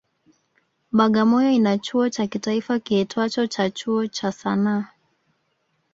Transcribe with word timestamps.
Bagamoyo 0.91 1.51
ina 1.51 1.77
chuo 1.77 2.09
cha 2.09 2.27
kitaifa 2.27 2.79
kiitwacho 2.79 3.47
cha 3.47 3.69
Chuo 3.69 4.07
cha 4.07 4.31
sanaa 4.31 4.87